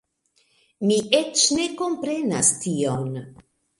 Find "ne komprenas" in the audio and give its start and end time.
1.57-2.51